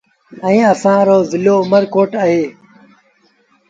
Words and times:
ائيٚݩ 0.45 0.69
اسآݩ 0.73 1.05
رو 1.07 1.17
زلو 1.31 1.55
اُ 1.63 1.67
مر 1.71 1.83
ڪوٽ 1.93 2.11
اهي 2.23 2.43